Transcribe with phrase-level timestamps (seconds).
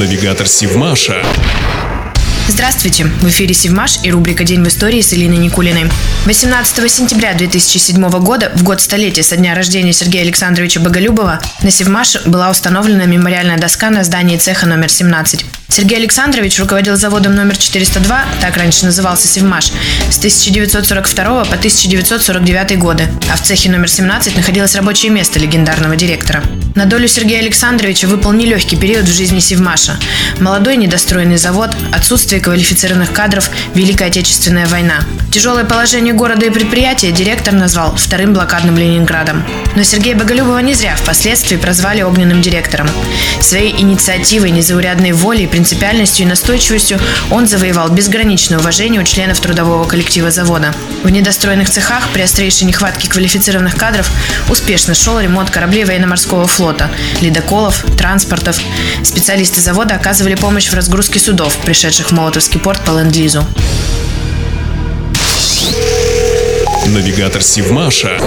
[0.00, 1.22] Навигатор Сивмаша.
[2.48, 3.04] Здравствуйте!
[3.04, 5.90] В эфире Севмаш и рубрика «День в истории» с Элиной Никулиной.
[6.24, 12.22] 18 сентября 2007 года, в год столетия со дня рождения Сергея Александровича Боголюбова, на Севмаше
[12.24, 15.44] была установлена мемориальная доска на здании цеха номер 17.
[15.70, 19.70] Сергей Александрович руководил заводом номер 402, так раньше назывался Севмаш,
[20.10, 26.42] с 1942 по 1949 годы, а в цехе номер 17 находилось рабочее место легендарного директора.
[26.74, 29.96] На долю Сергея Александровича выпал нелегкий период в жизни Севмаша.
[30.38, 35.00] Молодой недостроенный завод, отсутствие квалифицированных кадров, Великая Отечественная война.
[35.32, 39.44] Тяжелое положение города и предприятия директор назвал вторым блокадным Ленинградом.
[39.76, 42.88] Но Сергея Боголюбова не зря впоследствии прозвали огненным директором.
[43.40, 46.98] Своей инициативой, незаурядной волей, принципиальностью и настойчивостью
[47.30, 50.74] он завоевал безграничное уважение у членов трудового коллектива завода.
[51.02, 54.10] В недостроенных цехах при острейшей нехватке квалифицированных кадров
[54.48, 56.88] успешно шел ремонт кораблей военно-морского флота,
[57.20, 58.58] ледоколов, транспортов.
[59.04, 63.44] Специалисты завода оказывали помощь в разгрузке судов, пришедших в Молотовский порт по ленд-лизу.
[66.86, 68.18] Навигатор Сивмаша.